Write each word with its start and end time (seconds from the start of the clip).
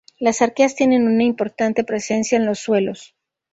Las 0.17 0.41
arqueas 0.41 0.73
tiene 0.73 0.97
una 0.97 1.21
importante 1.21 1.83
presencia 1.83 2.35
en 2.35 2.47
los 2.47 2.57
suelos. 2.57 3.13